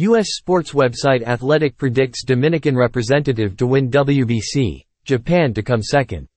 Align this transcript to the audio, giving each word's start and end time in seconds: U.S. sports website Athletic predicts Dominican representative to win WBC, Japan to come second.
U.S. 0.00 0.36
sports 0.36 0.74
website 0.74 1.24
Athletic 1.26 1.76
predicts 1.76 2.24
Dominican 2.24 2.76
representative 2.76 3.56
to 3.56 3.66
win 3.66 3.90
WBC, 3.90 4.84
Japan 5.04 5.52
to 5.54 5.60
come 5.60 5.82
second. 5.82 6.28